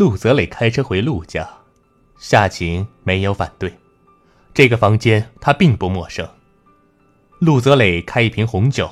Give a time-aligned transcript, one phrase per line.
[0.00, 1.46] 陆泽磊开车回陆家，
[2.16, 3.78] 夏晴没有反对。
[4.54, 6.26] 这个房间他并不陌生。
[7.38, 8.90] 陆泽磊开一瓶红酒，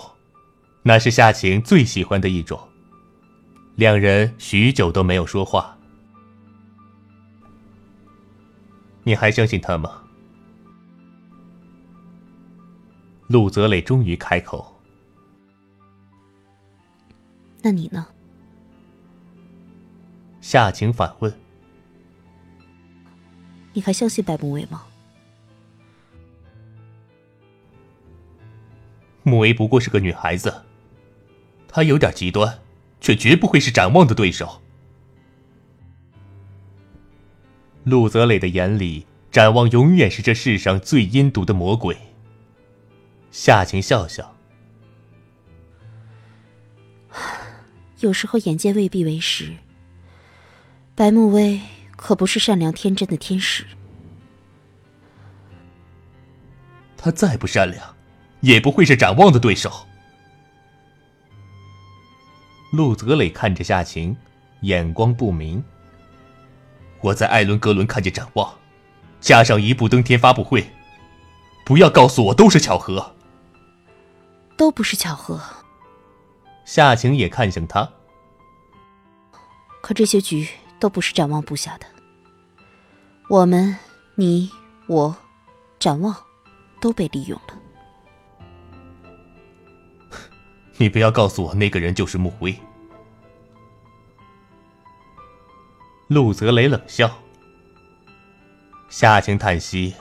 [0.82, 2.60] 那是夏晴最喜欢的一种。
[3.76, 5.78] 两人许久都没有说话。
[9.02, 10.02] 你还相信他吗？
[13.28, 14.78] 陆泽磊终于开口。
[17.62, 18.06] 那你呢？
[20.50, 21.30] 夏晴反问
[23.74, 24.86] ：“你还相信白慕薇吗？”
[29.24, 30.62] 慕薇不过是个女孩子，
[31.68, 32.60] 她有点极端，
[32.98, 34.62] 却绝不会是展望的对手。
[37.84, 41.94] 陆泽磊的眼里，展望永远是这世上最阴毒的魔鬼。
[43.30, 44.34] 夏晴笑笑
[48.00, 49.54] ：“有时候眼见未必为实。”
[50.98, 51.60] 白慕薇
[51.94, 53.64] 可不是善良天真的天使，
[56.96, 57.94] 他再不善良，
[58.40, 59.86] 也不会是展望的对手。
[62.72, 64.16] 陆泽磊看着夏晴，
[64.62, 65.62] 眼光不明。
[67.00, 68.52] 我在艾伦格伦看见展望，
[69.20, 70.68] 加上一步登天发布会，
[71.64, 73.14] 不要告诉我都是巧合，
[74.56, 75.40] 都不是巧合。
[76.64, 77.88] 夏晴也看向他，
[79.80, 80.48] 可这些局。
[80.78, 81.86] 都不是展望布下的。
[83.28, 83.76] 我们，
[84.14, 84.50] 你，
[84.86, 85.16] 我，
[85.78, 86.16] 展望，
[86.80, 87.54] 都被利用了。
[90.76, 92.56] 你不要告诉我那个人就是穆威。
[96.06, 97.10] 陆泽雷冷笑。
[98.88, 99.94] 夏晴叹息，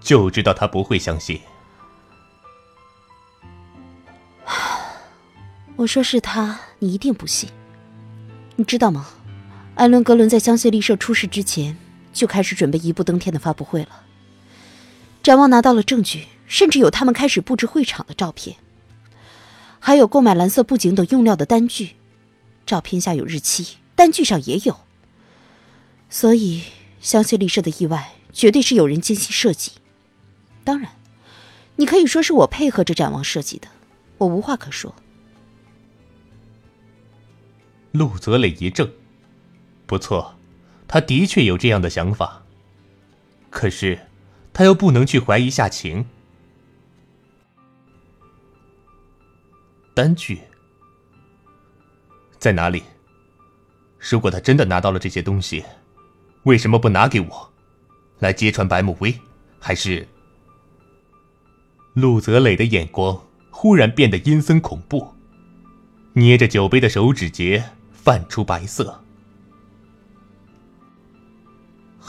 [0.00, 1.40] 就知道他不会相信。
[5.76, 7.48] 我说是他，你一定不信。
[8.56, 9.06] 你知道吗？
[9.74, 11.76] 艾伦·格伦在香榭丽舍出事之前，
[12.12, 14.04] 就开始准备一步登天的发布会了。
[15.22, 18.56] 展望拿到了证据，甚至有他们开始布置会场的照片，
[19.80, 21.96] 还有购买蓝色布景等用料的单据，
[22.66, 24.80] 照片下有日期，单据上也有。
[26.10, 26.64] 所以，
[27.00, 29.72] 香榭丽舍的意外绝对是有人精心设计。
[30.64, 30.92] 当然，
[31.76, 33.68] 你可以说是我配合着展望设计的，
[34.18, 34.94] 我无话可说。
[37.92, 38.90] 陆泽磊一怔。
[39.92, 40.34] 不错，
[40.88, 42.44] 他的确有这样的想法。
[43.50, 44.06] 可是，
[44.50, 46.06] 他又不能去怀疑夏晴。
[49.92, 50.40] 单据
[52.38, 52.82] 在哪里？
[53.98, 55.62] 如果他真的拿到了这些东西，
[56.44, 57.52] 为什么不拿给我，
[58.20, 59.14] 来揭穿白慕薇？
[59.60, 60.08] 还是……
[61.92, 65.12] 陆泽磊的眼光忽然变得阴森恐怖，
[66.14, 67.62] 捏着酒杯的手指节。
[67.92, 69.04] 泛出白色，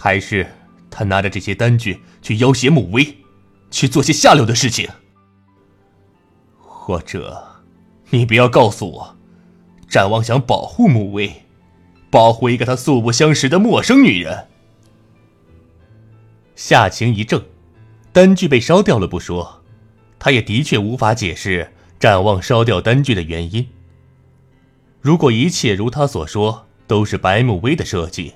[0.03, 0.45] 还是
[0.91, 3.19] 他拿着这些单据去要挟穆威，
[3.71, 4.89] 去做些下流的事情？
[6.59, 7.41] 或者，
[8.09, 9.15] 你不要告诉我，
[9.87, 11.31] 展望想保护穆威，
[12.11, 14.49] 保护一个他素不相识的陌生女人？
[16.53, 17.45] 夏晴一怔，
[18.11, 19.63] 单据被烧掉了不说，
[20.19, 23.65] 他也的确无法解释展望烧掉单据的原因。
[24.99, 28.33] 如果一切如他所说都是白慕薇的设计，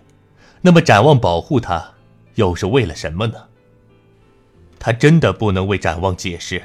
[0.61, 1.93] 那么展望保护他
[2.35, 3.47] 又是为了什么呢？
[4.79, 6.61] 他真的不能为展望解释。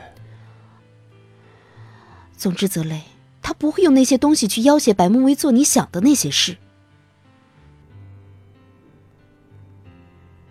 [2.36, 3.02] 总之，泽雷，
[3.40, 6.56] 他不会用那些东西去要挟白慕薇做你想的那些事。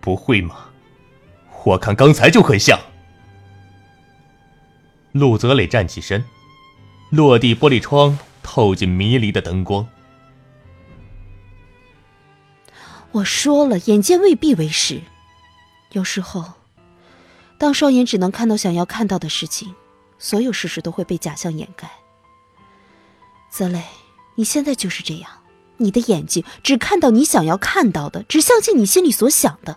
[0.00, 0.70] 不会吗？
[1.64, 2.78] 我看刚才就很像。
[5.12, 6.24] 陆泽磊站起身，
[7.10, 8.18] 落地玻璃窗。
[8.44, 9.86] 透进迷离的灯光。
[13.12, 15.02] 我说了，眼见未必为实。
[15.92, 16.54] 有时候，
[17.58, 19.74] 当双眼只能看到想要看到的事情，
[20.18, 21.90] 所有事实都会被假象掩盖。
[23.50, 23.82] 泽磊，
[24.36, 25.30] 你现在就是这样，
[25.76, 29.76] 你的眼睛只看到你想要看到的，只相信你心里所想的，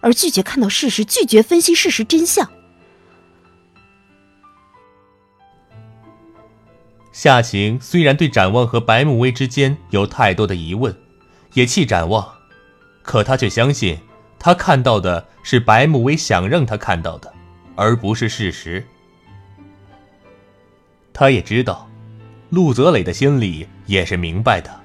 [0.00, 2.50] 而拒绝看到事实，拒绝分析事实真相。
[7.12, 10.98] 夏晴虽然对展望和白慕薇之间有太多的疑问，
[11.52, 12.34] 也气展望，
[13.02, 13.98] 可他却相信，
[14.38, 17.32] 他看到的是白慕薇想让他看到的，
[17.76, 18.86] 而不是事实。
[21.12, 21.88] 他也知道，
[22.50, 24.80] 陆泽磊的心里也是明白的，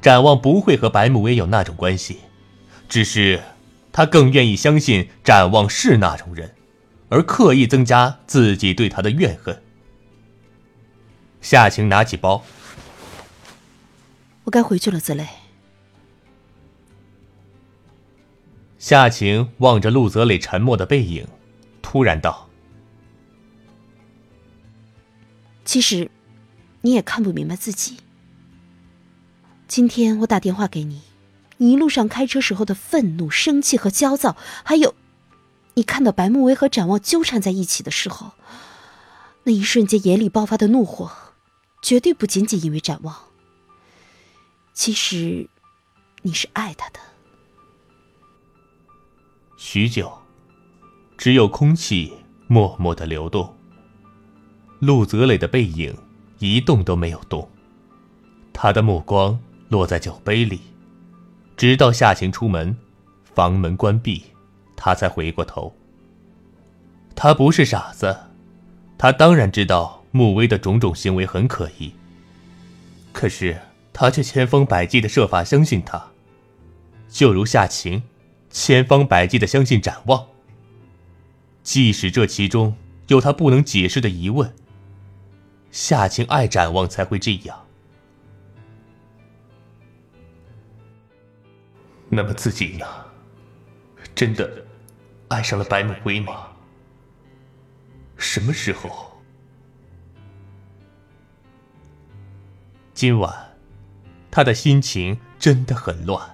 [0.00, 2.20] 展望不会和白慕薇有那种关系，
[2.88, 3.40] 只是
[3.92, 6.54] 他更愿意相信展望是那种人，
[7.08, 9.62] 而刻意增加自己对他的怨恨。
[11.40, 12.42] 夏晴拿起包，
[14.44, 15.43] 我该回去了，子磊。
[18.84, 21.26] 夏晴望着陆泽磊沉默的背影，
[21.80, 22.50] 突然道
[25.64, 26.10] ：“其实，
[26.82, 27.96] 你也看不明白自己。
[29.66, 31.00] 今天我打电话给你，
[31.56, 34.94] 你一路上开车时候的愤怒、生气和焦躁，还有
[35.72, 38.32] 你看到白慕薇和展望纠缠在一起的时候，
[39.44, 41.10] 那一瞬间眼里爆发的怒火。”
[41.80, 43.16] 绝对不仅仅因为展望。
[44.74, 45.48] 其实，
[46.20, 47.00] 你是爱他的。
[49.66, 50.12] 许久，
[51.16, 52.12] 只有空气
[52.48, 53.50] 默默的流动。
[54.78, 55.96] 陆泽磊的背影
[56.38, 57.48] 一动都没有动，
[58.52, 59.40] 他的目光
[59.70, 60.60] 落在酒杯里，
[61.56, 62.76] 直到夏晴出门，
[63.34, 64.22] 房门关闭，
[64.76, 65.74] 他才回过头。
[67.16, 68.14] 他不是傻子，
[68.98, 70.04] 他当然知道。
[70.10, 71.90] 穆威的种种行为很可疑，
[73.12, 73.58] 可是
[73.94, 76.10] 他却千方百计的设法相信他，
[77.08, 78.00] 就如夏晴，
[78.54, 80.28] 千方百计的相信展望。
[81.64, 82.76] 即使这其中
[83.08, 84.54] 有他不能解释的疑问，
[85.72, 87.66] 夏晴爱展望才会这样。
[92.08, 92.86] 那么自己呢？
[94.14, 94.64] 真的
[95.26, 96.46] 爱上了白慕威吗？
[98.16, 99.20] 什么时候？
[102.94, 103.56] 今晚，
[104.30, 106.33] 他的心情真的很乱。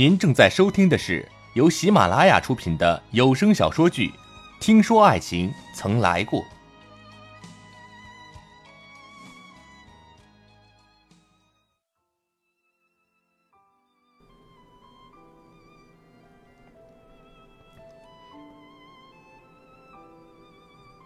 [0.00, 4.08] 您正在收听的是由喜马拉雅出品的有声小说剧
[4.58, 6.40] 《听说爱情曾来过》。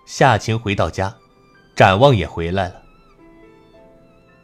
[0.06, 1.12] 夏晴回到家，
[1.74, 2.80] 展望也回来了。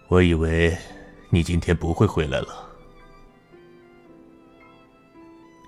[0.09, 0.76] 我以为
[1.28, 2.70] 你今天不会回来了。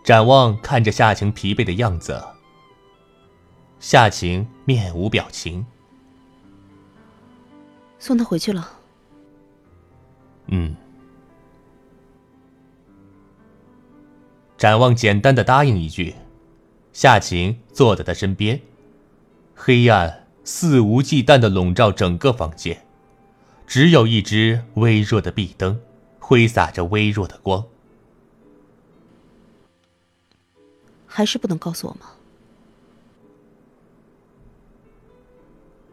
[0.02, 2.20] 展望看着夏晴疲惫的样子，
[3.78, 5.64] 夏晴面无表情。
[7.98, 8.68] 送他回去了。
[10.48, 10.74] 嗯。
[14.56, 16.14] 展望简单的答应一句，
[16.92, 18.60] 夏晴坐在他身边。
[19.54, 22.84] 黑暗肆无忌惮的笼罩整个房间，
[23.68, 25.80] 只有一只微弱的壁灯，
[26.18, 27.64] 挥洒着微弱的光。
[31.14, 32.12] 还是不能告诉我吗？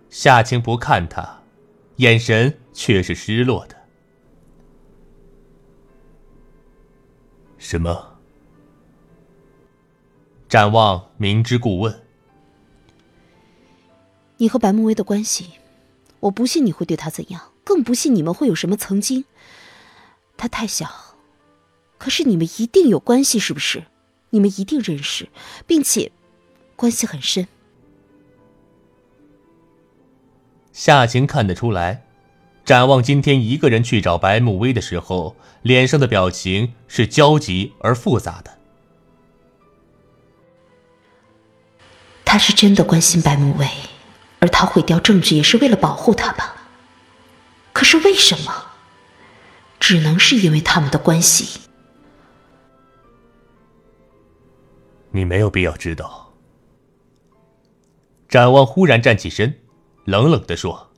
[0.09, 1.41] 夏晴不看他，
[1.97, 3.75] 眼神却是失落的。
[7.57, 8.17] 什么？
[10.47, 12.01] 展望明知故问。
[14.38, 15.55] 你和白慕薇的关系，
[16.21, 19.25] 我不信你会对他怎样，更不信你们会有什么曾经。
[20.38, 20.89] 他太小，
[21.97, 23.83] 可是你们一定有关系，是不是？
[24.31, 25.29] 你们一定认识，
[25.65, 26.12] 并且
[26.75, 27.48] 关系很深。
[30.71, 32.03] 夏晴看得出来，
[32.63, 38.57] 展望今天一个人去找白慕薇的时候，脸上的表情是焦急而复杂的。
[42.24, 43.67] 他是真的关心白慕薇，
[44.39, 46.55] 而他毁掉政治也是为了保护他吧？
[47.74, 48.67] 可是为什么？
[49.79, 51.62] 只能是因为他们的关系。
[55.12, 56.34] 你没有必要知道。
[58.28, 59.60] 展望忽然站起身，
[60.06, 60.92] 冷冷的说：“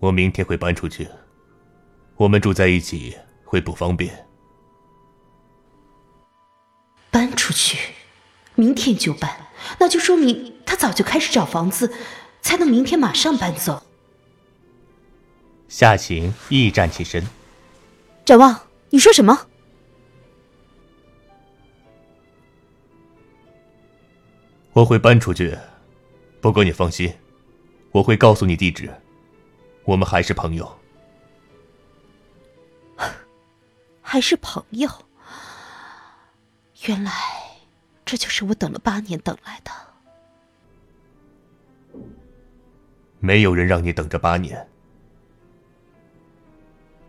[0.00, 1.08] 我明天会搬出去，
[2.16, 4.26] 我们住在一起会不方便。”
[7.10, 7.78] 搬出去。
[8.54, 9.48] 明天就搬，
[9.78, 11.90] 那就说明他早就开始找房子，
[12.42, 13.82] 才能明天马上搬走。
[15.68, 17.26] 夏晴亦站起身。
[18.26, 19.46] 展望，你说什么？
[24.72, 25.56] 我会搬出去，
[26.40, 27.12] 不过你放心，
[27.90, 28.90] 我会告诉你地址。
[29.84, 30.78] 我们还是朋友。
[34.00, 34.88] 还是朋友？
[36.86, 37.12] 原来。
[38.04, 39.70] 这就是我等了八年等来的。
[43.20, 44.68] 没有人让你等这八年。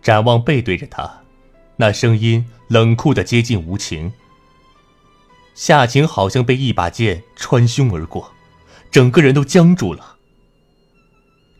[0.01, 1.21] 展望背对着他，
[1.75, 4.13] 那声音冷酷的接近无情。
[5.55, 8.31] 夏晴好像被一把剑穿胸而过，
[8.91, 10.17] 整个人都僵住了。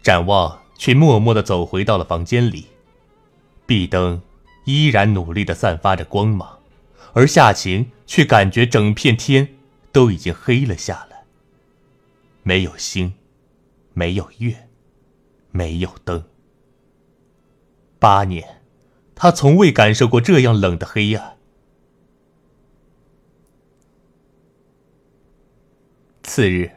[0.02, 2.68] 展望却默默的走回到了房间里，
[3.66, 4.22] 壁灯
[4.66, 6.60] 依然努力的散发着光芒。
[7.14, 9.48] 而夏晴却感觉整片天
[9.92, 11.26] 都已经黑了下来，
[12.42, 13.14] 没有星，
[13.94, 14.68] 没有月，
[15.52, 16.24] 没有灯。
[18.00, 18.64] 八年，
[19.14, 21.38] 他从未感受过这样冷的黑暗。
[26.36, 26.68] 次日，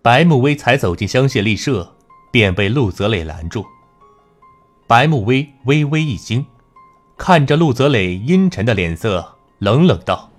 [0.00, 1.96] 白慕薇才走进香榭丽舍，
[2.30, 3.66] 便被陆泽磊拦住。
[4.86, 6.46] 白慕薇微微一惊，
[7.18, 9.38] 看着陆泽磊阴沉的脸色。
[9.58, 10.30] 冷冷道：“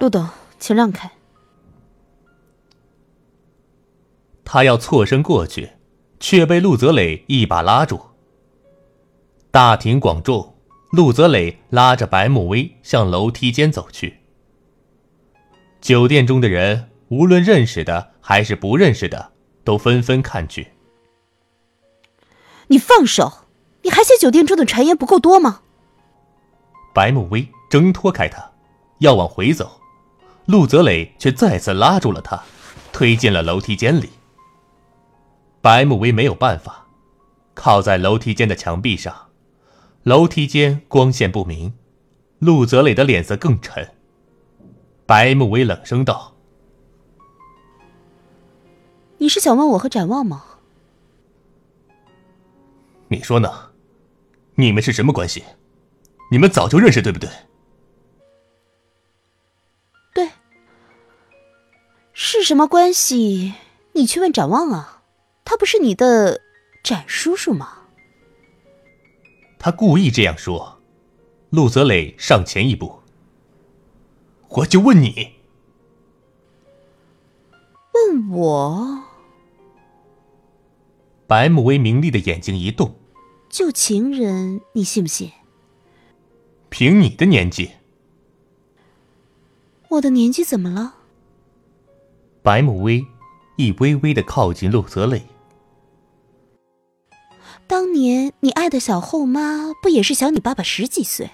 [0.00, 0.26] 陆董，
[0.58, 1.12] 请让开。”
[4.42, 5.72] 他要错身过去，
[6.18, 8.00] 却被陆泽磊一把拉住。
[9.50, 10.56] 大庭广众，
[10.92, 14.20] 陆泽磊拉着白慕薇向楼梯间走去。
[15.86, 19.30] 酒店中的人，无论认识的还是不认识的，
[19.62, 20.72] 都纷纷看去。
[22.66, 23.44] 你放手！
[23.82, 25.60] 你还嫌酒店中的传言不够多吗？
[26.92, 28.50] 白慕薇挣脱开他，
[28.98, 29.80] 要往回走，
[30.46, 32.42] 陆泽磊却再次拉住了他，
[32.92, 34.10] 推进了楼梯间里。
[35.60, 36.88] 白慕薇没有办法，
[37.54, 39.14] 靠在楼梯间的墙壁上，
[40.02, 41.74] 楼梯间光线不明，
[42.40, 43.92] 陆泽磊的脸色更沉。
[45.06, 46.34] 白慕薇冷声道
[49.18, 50.44] ：“你是想问我和展望吗？
[53.08, 53.70] 你说呢？
[54.56, 55.44] 你们是什么关系？”
[56.28, 57.30] 你们早就认识，对不对？
[60.12, 60.28] 对，
[62.12, 63.54] 是什么关系？
[63.92, 65.04] 你去问展望啊，
[65.44, 66.40] 他不是你的
[66.82, 67.86] 展叔叔吗？
[69.56, 70.82] 他故意这样说。
[71.50, 73.00] 陆泽磊上前一步，
[74.48, 75.34] 我就问你，
[77.92, 79.02] 问我？
[81.26, 82.94] 白慕薇明丽的眼睛一动，
[83.48, 85.30] 旧情人，你信不信？
[86.68, 87.72] 凭你的年纪，
[89.88, 90.94] 我的年纪怎么了？
[92.42, 93.04] 白慕薇
[93.56, 95.26] 一微微的靠近陆泽磊。
[97.66, 101.28] 当年你爱的小后妈，不也是小你爸爸十几岁？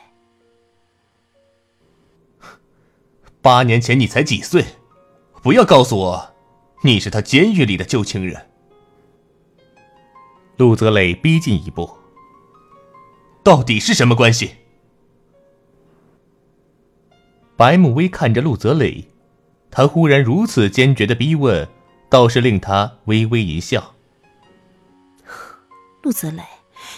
[3.42, 4.64] 八年前你才几岁？
[5.42, 6.34] 不要告诉我，
[6.84, 8.48] 你是他监狱里的旧情人。
[10.58, 11.90] 陆泽磊逼近一步，
[13.42, 14.52] 到底是什么关系？
[17.56, 19.08] 白慕薇看着陆泽磊，
[19.72, 21.68] 他忽然如此坚决的逼问，
[22.08, 23.96] 倒是令他微微一笑。
[26.02, 26.44] 陆泽磊，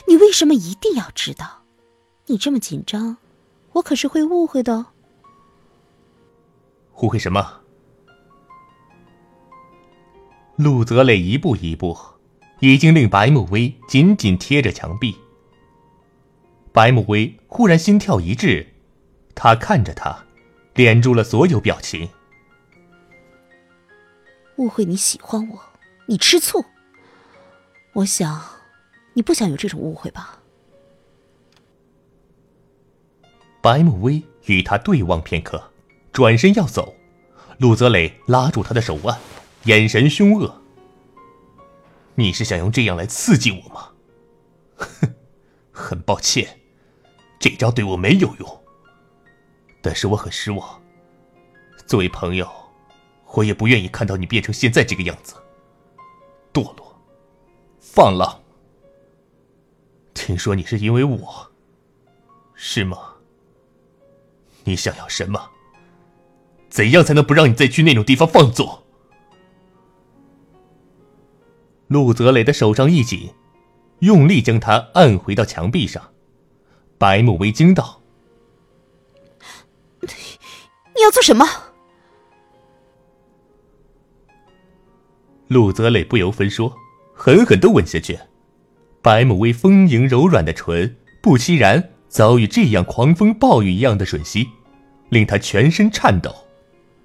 [0.06, 1.62] 你为什么一定要知道？
[2.26, 3.16] 你这么紧张，
[3.72, 4.86] 我可是会误会的哦。
[7.02, 7.60] 误会什么？
[10.56, 11.96] 陆泽磊一步一步，
[12.60, 15.16] 已经令白慕薇紧紧贴着墙壁。
[16.72, 18.66] 白慕薇忽然心跳一滞，
[19.34, 20.24] 他看着他。
[20.74, 22.08] 敛住了所有表情。
[24.56, 25.62] 误会你喜欢我，
[26.06, 26.64] 你吃醋。
[27.92, 28.42] 我想，
[29.12, 30.40] 你不想有这种误会吧？
[33.60, 35.70] 白慕薇与他对望片刻，
[36.14, 36.94] 转身要走，
[37.58, 39.18] 陆泽磊拉住他的手腕，
[39.64, 40.62] 眼神凶恶
[42.14, 43.90] ：“你是想用这样来刺激我吗
[44.78, 45.14] ？”“哼，
[45.72, 46.60] 很抱歉，
[47.40, 48.64] 这招对我没有用。
[49.82, 50.80] 但是我很失望。
[51.84, 52.48] 作为朋友，
[53.34, 55.34] 我也不愿意看到你变成现在这个样子，
[56.52, 56.96] 堕落、
[57.80, 58.40] 放浪。
[60.14, 61.50] 听说你是因为我，
[62.54, 63.16] 是吗？”
[64.62, 65.50] 你想要什么？
[66.74, 68.82] 怎样才能不让你再去那种地方放纵？
[71.86, 73.32] 陆泽磊的手上一紧，
[74.00, 76.02] 用力将他按回到墙壁上。
[76.98, 78.02] 白慕薇惊道
[80.02, 81.46] ：“你要做什么？”
[85.46, 86.76] 陆泽磊不由分说，
[87.14, 88.18] 狠狠的吻下去。
[89.00, 91.90] 白慕薇丰盈柔软的唇，不期然。
[92.08, 94.48] 遭遇这样狂风暴雨一样的吮吸，
[95.10, 96.32] 令他全身颤抖。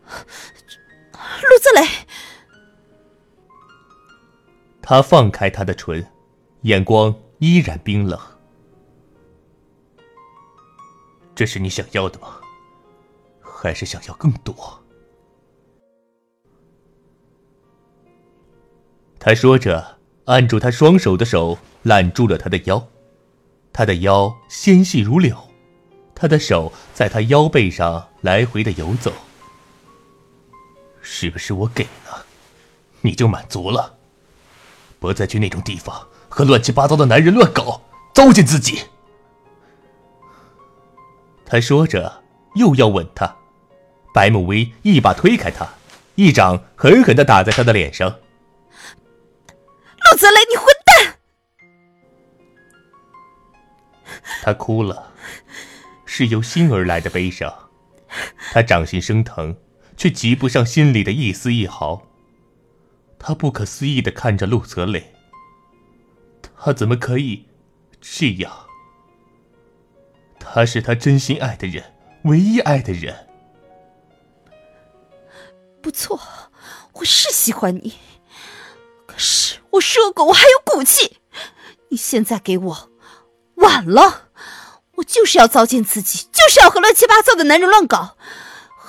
[1.13, 1.87] 陆泽磊，
[4.81, 6.05] 他放开他的唇，
[6.61, 8.19] 眼光依然冰冷。
[11.35, 12.35] 这是你想要的吗？
[13.41, 14.83] 还是想要更多？
[19.19, 22.87] 他说着，按住他双手的手揽住了他的腰。
[23.71, 25.37] 他的腰纤细如柳，
[26.15, 29.13] 他的手在他腰背上来回的游走。
[31.01, 32.25] 是不是我给了，
[33.01, 33.97] 你就满足了？
[34.99, 37.81] 不再去那种地方和乱七八糟的男人乱搞，
[38.13, 38.83] 糟践自己。
[41.45, 42.23] 他说着，
[42.55, 43.35] 又要吻她，
[44.13, 45.67] 白慕薇一把推开他，
[46.15, 48.09] 一掌狠狠的打在他的脸上。
[48.09, 51.19] 陆泽雷，你混蛋！
[54.43, 55.13] 他哭了，
[56.05, 57.53] 是由心而来的悲伤。
[58.51, 59.55] 他掌心生疼，
[59.99, 62.07] 却及不上心里的一丝一毫。
[63.19, 65.13] 他不可思议的看着陆泽磊，
[66.57, 67.45] 他怎么可以
[67.99, 68.49] 这样？
[70.39, 71.83] 他是他真心爱的人，
[72.23, 73.27] 唯一爱的人。
[75.81, 76.17] 不错，
[76.93, 77.95] 我是喜欢你。
[79.05, 81.17] 可是我说过，我还有骨气。
[81.89, 82.89] 你现在给我。
[83.55, 84.29] 晚了，
[84.95, 88.15] 我就是要糟践自己，就是要和乱七八糟的男人乱搞，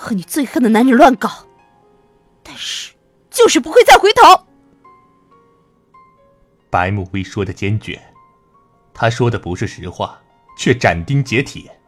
[0.01, 1.47] 和你最恨的男人乱搞，
[2.43, 2.95] 但是
[3.29, 4.47] 就是不会再回头。
[6.71, 8.01] 白慕薇说的坚决，
[8.95, 10.19] 他说的不是实话，
[10.57, 11.79] 却斩钉截铁。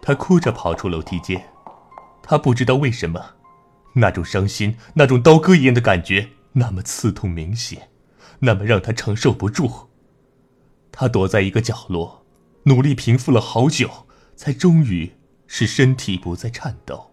[0.00, 1.52] 他哭着跑出楼梯间，
[2.22, 3.34] 他不知道为什么，
[3.94, 7.90] 那种伤心，那种刀割一样的感觉，那么刺痛明显，
[8.38, 9.90] 那么让他承受不住。
[10.92, 12.24] 他躲在一个角落，
[12.62, 14.06] 努力平复了好久，
[14.36, 15.17] 才终于
[15.48, 17.10] 使身体不再颤抖。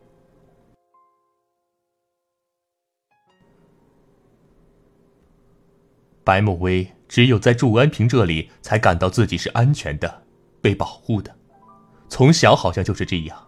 [6.23, 10.23] 白慕薇只有在祝安平这里，才感到自己是安全的，
[10.61, 11.35] 被保护的。
[12.09, 13.47] 从小好像就是这样，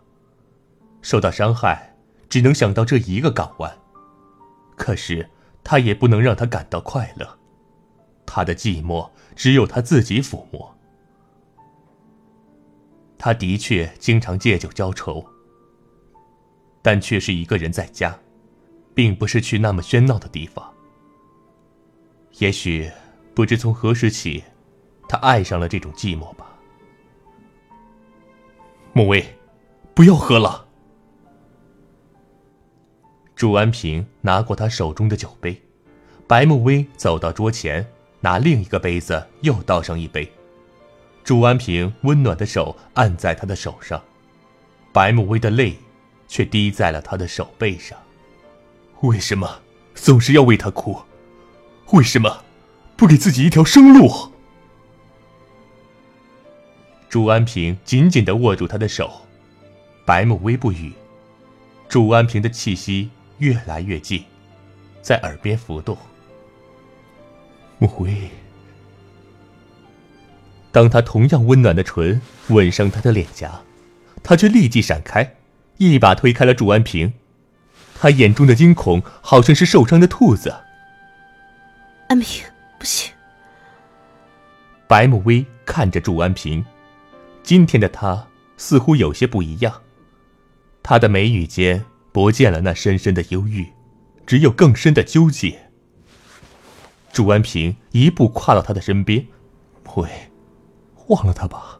[1.01, 1.95] 受到伤害，
[2.29, 3.77] 只能想到这一个港湾。
[4.75, 5.29] 可是
[5.63, 7.37] 他也不能让他感到快乐，
[8.25, 9.11] 他的寂寞。
[9.35, 10.76] 只有他自己抚摸。
[13.17, 15.25] 他的确经常借酒浇愁，
[16.81, 18.17] 但却是一个人在家，
[18.93, 20.73] 并不是去那么喧闹的地方。
[22.37, 22.89] 也许
[23.33, 24.43] 不知从何时起，
[25.09, 26.45] 他爱上了这种寂寞吧。
[28.93, 29.25] 穆威，
[29.93, 30.67] 不要喝了。
[33.35, 35.61] 祝安平拿过他手中的酒杯，
[36.27, 37.85] 白慕薇走到桌前。
[38.19, 40.29] 拿另一个杯子又倒上一杯，
[41.27, 44.01] 祝安平温暖的手按在他的手上，
[44.93, 45.75] 白慕薇的泪
[46.25, 47.99] 却滴在了他的手背上。
[49.01, 49.59] 为什么
[49.93, 50.97] 总是要为他哭？
[51.91, 52.45] 为什么
[52.95, 54.31] 不给自己一条生路？
[57.09, 59.11] 祝安平紧紧的握住他的手，
[60.05, 60.93] 白慕薇不语。
[61.89, 63.09] 祝安平的气息
[63.39, 64.23] 越来越近，
[65.01, 65.97] 在耳边浮动。
[67.79, 68.29] 穆威，
[70.71, 73.61] 当他同样温暖的唇吻上他的脸颊，
[74.21, 75.35] 他却立即闪开，
[75.77, 77.13] 一把推开了祝安平。
[77.99, 80.53] 他眼中的惊恐，好像是受伤的兔子。
[82.09, 82.45] 安平，
[82.77, 83.11] 不行。
[84.87, 86.63] 白慕薇看着祝安平，
[87.43, 89.81] 今天的他似乎有些不一样。
[90.83, 93.67] 他的眉宇间不见了那深深的忧郁，
[94.25, 95.69] 只有更深的纠结。
[97.11, 99.25] 祝安平一步跨到他的身边，
[99.95, 100.26] 喂，
[101.07, 101.79] 忘了他吧。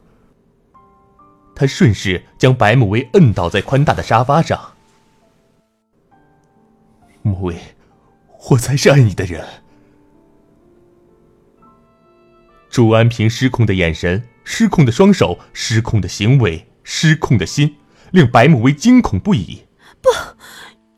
[1.55, 4.75] 他顺势将白慕薇摁倒在宽大的沙发上。
[7.23, 7.59] 慕薇，
[8.51, 9.45] 我才是爱你的人。
[12.69, 17.77] 朱安平失控的眼神、失控的双手、失控的行为、失控的心，
[18.11, 19.65] 令白慕薇惊恐不已。
[19.99, 20.09] 不，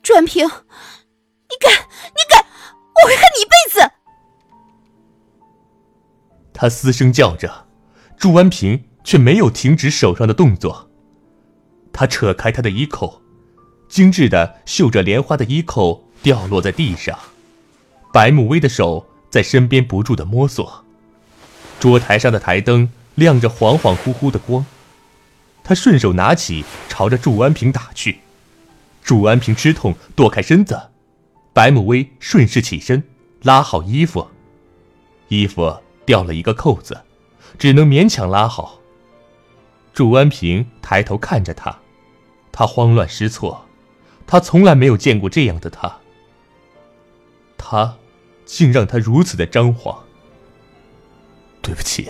[0.04, 3.92] 朱安平，你敢，你敢，我会恨你一辈子！
[6.54, 7.68] 他嘶声叫着，
[8.20, 10.90] 祝安平却没有停止手上的动作。
[11.94, 13.22] 他扯开他的衣扣，
[13.88, 17.18] 精致的绣着莲花的衣扣掉落在地上，
[18.12, 20.84] 白慕薇的手在身边不住的摸索。
[21.80, 24.66] 桌台上的台灯亮着恍恍惚惚的光，
[25.64, 28.20] 他顺手拿起，朝着祝安平打去。
[29.02, 30.78] 祝安平吃痛，躲开身子。
[31.54, 33.02] 白慕薇顺势起身，
[33.44, 34.28] 拉好衣服，
[35.30, 37.00] 衣服掉了一个扣子，
[37.58, 38.80] 只能勉强拉好。
[39.94, 41.80] 祝安平抬头看着他，
[42.52, 43.66] 他慌乱失措，
[44.26, 46.00] 他从来没有见过这样的他，
[47.58, 47.98] 他
[48.46, 50.04] 竟让他如此的张狂。
[51.62, 52.10] 对不起，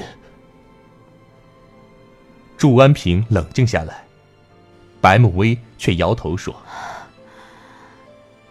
[2.57, 4.05] 祝安平冷静下来，
[5.01, 6.55] 白慕薇却摇头说：“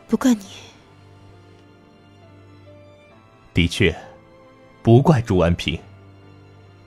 [0.08, 0.44] 不怪你。
[3.54, 3.96] 的确，
[4.82, 5.78] 不怪祝安平，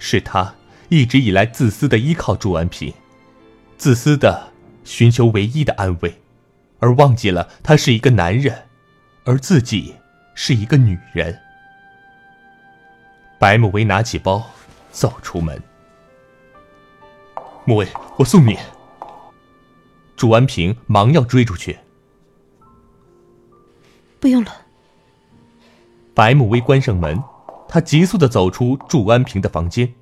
[0.03, 0.55] 是他
[0.89, 2.91] 一直以来自私的依靠祝安平，
[3.77, 4.51] 自私的
[4.83, 6.19] 寻求唯一的安慰，
[6.79, 8.67] 而忘记了他是一个男人，
[9.25, 9.93] 而自己
[10.33, 11.39] 是一个女人。”
[13.39, 14.43] 白慕薇拿起包，
[14.91, 15.61] 走出门。
[17.63, 17.87] 慕薇，
[18.17, 18.57] 我送你。
[20.15, 21.77] 祝安平忙要追出去。
[24.19, 24.51] 不用了。
[26.15, 27.23] 白慕薇关上门，
[27.73, 29.93] 他急速的走出祝安平的房间。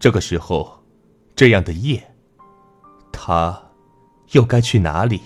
[0.00, 0.82] 这个时候，
[1.36, 2.14] 这样的夜，
[3.12, 3.62] 他
[4.30, 5.20] 又该去哪里？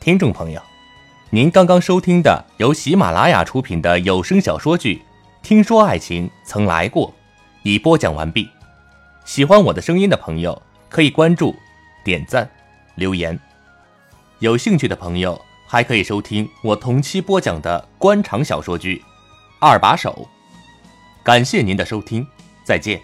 [0.00, 0.62] 听众朋友，
[1.28, 4.94] 您刚刚收听的由喜马拉雅出品的有声小说剧
[5.46, 7.08] 《听说爱情曾来过》，
[7.62, 8.50] 已播讲完毕。
[9.24, 11.54] 喜欢我的声音的朋友，可以关注、
[12.02, 12.50] 点赞、
[12.96, 13.38] 留言。
[14.40, 18.96] 有兴趣的朋友，还可以收听我同期播讲的官场小说剧
[19.60, 20.28] 《二把手》。
[21.24, 22.26] 感谢您的收听，
[22.64, 23.00] 再见。